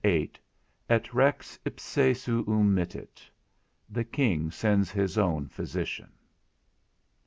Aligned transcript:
22. 0.03 0.17
VIII. 0.17 0.31
ET 0.95 1.13
REX 1.13 1.59
IPSE 1.63 2.15
SUUM 2.15 2.73
MITTIT. 2.73 3.21
_The 3.93 4.11
King 4.11 4.49
sends 4.49 4.89
his 4.89 5.15
own 5.15 5.47
physician. 5.47 6.11